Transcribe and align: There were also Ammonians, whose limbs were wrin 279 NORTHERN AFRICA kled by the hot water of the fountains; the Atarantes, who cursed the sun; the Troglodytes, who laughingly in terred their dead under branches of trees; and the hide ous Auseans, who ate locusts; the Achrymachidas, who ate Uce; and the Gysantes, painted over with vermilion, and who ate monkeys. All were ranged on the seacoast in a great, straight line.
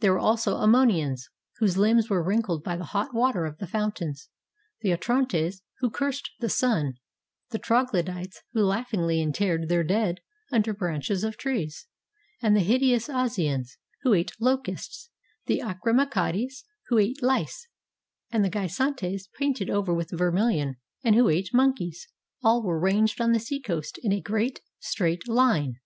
There 0.00 0.12
were 0.12 0.18
also 0.18 0.56
Ammonians, 0.56 1.30
whose 1.58 1.78
limbs 1.78 2.10
were 2.10 2.24
wrin 2.24 2.42
279 2.42 2.42
NORTHERN 2.42 2.58
AFRICA 2.58 2.58
kled 2.58 2.64
by 2.64 2.76
the 2.76 2.90
hot 2.90 3.14
water 3.16 3.44
of 3.46 3.58
the 3.58 3.66
fountains; 3.68 4.28
the 4.80 4.90
Atarantes, 4.90 5.62
who 5.78 5.90
cursed 5.90 6.30
the 6.40 6.48
sun; 6.48 6.94
the 7.50 7.60
Troglodytes, 7.60 8.42
who 8.52 8.64
laughingly 8.64 9.20
in 9.20 9.32
terred 9.32 9.68
their 9.68 9.84
dead 9.84 10.22
under 10.50 10.74
branches 10.74 11.22
of 11.22 11.36
trees; 11.36 11.86
and 12.42 12.56
the 12.56 12.64
hide 12.64 12.82
ous 12.82 13.06
Auseans, 13.08 13.78
who 14.02 14.12
ate 14.12 14.32
locusts; 14.40 15.10
the 15.46 15.60
Achrymachidas, 15.60 16.64
who 16.88 16.98
ate 16.98 17.20
Uce; 17.22 17.68
and 18.32 18.44
the 18.44 18.50
Gysantes, 18.50 19.28
painted 19.38 19.70
over 19.70 19.94
with 19.94 20.10
vermilion, 20.10 20.78
and 21.04 21.14
who 21.14 21.28
ate 21.28 21.54
monkeys. 21.54 22.08
All 22.42 22.64
were 22.64 22.80
ranged 22.80 23.20
on 23.20 23.30
the 23.30 23.38
seacoast 23.38 24.00
in 24.02 24.10
a 24.12 24.20
great, 24.20 24.62
straight 24.80 25.28
line. 25.28 25.76